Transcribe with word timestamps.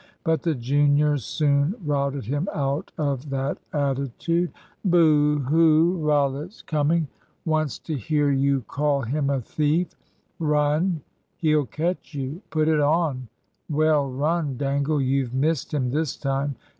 But 0.23 0.41
the 0.41 0.55
juniors 0.55 1.23
soon 1.23 1.75
routed 1.85 2.25
him 2.25 2.49
out 2.55 2.91
of 2.97 3.29
that 3.29 3.59
attitude. 3.71 4.51
"Booh, 4.83 5.37
hoo! 5.45 5.99
Rollitt's 6.01 6.63
coming! 6.63 7.07
Wants 7.45 7.77
to 7.77 7.95
hear 7.95 8.31
you 8.31 8.61
call 8.61 9.03
him 9.03 9.29
a 9.29 9.41
thief. 9.41 9.95
Run 10.39 11.01
he'll 11.37 11.67
catch 11.67 12.15
you! 12.15 12.41
Put 12.49 12.67
it 12.67 12.79
on, 12.79 13.27
well 13.69 14.09
run, 14.09 14.57
Dangle, 14.57 14.99
you've 15.01 15.35
missed 15.35 15.71
him 15.71 15.91
this 15.91 16.17
time. 16.17 16.55